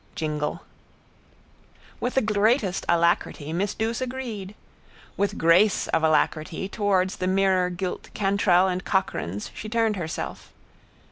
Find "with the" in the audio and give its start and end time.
1.99-2.23